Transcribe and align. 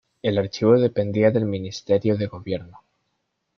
El 0.23 0.39
Archivo 0.39 0.79
dependía 0.79 1.29
del 1.29 1.45
Ministerio 1.45 2.17
de 2.17 2.25
Gobierno. 2.25 2.79